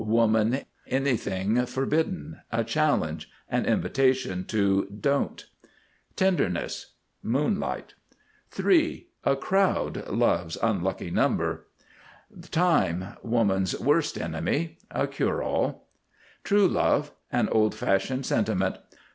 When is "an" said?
3.47-3.67, 17.31-17.47